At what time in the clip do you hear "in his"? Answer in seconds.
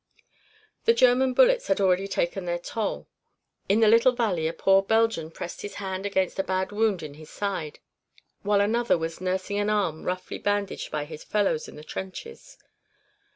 7.03-7.29